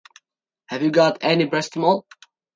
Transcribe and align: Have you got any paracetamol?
Have 0.69 0.81
you 0.81 0.89
got 0.89 1.19
any 1.21 1.45
paracetamol? 1.45 2.05